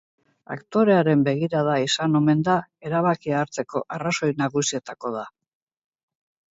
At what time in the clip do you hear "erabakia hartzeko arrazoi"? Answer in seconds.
2.91-4.35